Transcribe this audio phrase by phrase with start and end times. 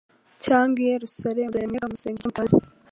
[0.43, 1.51] cyangwa i Yerusalemu.
[1.53, 2.57] Dore mwebweho musenga icyo mutazi,